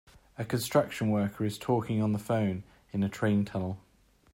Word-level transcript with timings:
A 0.35 0.43
construction 0.43 1.11
worker 1.11 1.45
is 1.45 1.59
talking 1.59 2.01
on 2.01 2.11
the 2.11 2.17
phone 2.17 2.63
in 2.91 3.03
a 3.03 3.07
train 3.07 3.45
tunnel. 3.45 3.77